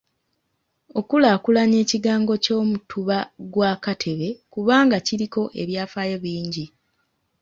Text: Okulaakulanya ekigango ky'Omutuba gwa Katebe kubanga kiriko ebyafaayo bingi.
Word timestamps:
Okulaakulanya 0.99 1.77
ekigango 1.83 2.33
ky'Omutuba 2.43 3.17
gwa 3.53 3.71
Katebe 3.83 4.29
kubanga 4.53 4.97
kiriko 5.05 5.41
ebyafaayo 5.61 6.17
bingi. 6.23 6.65